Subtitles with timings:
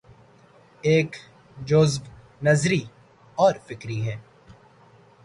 [0.81, 1.15] ایک
[1.65, 2.01] جزو
[2.41, 2.81] نظری
[3.35, 4.15] اور فکری ہے۔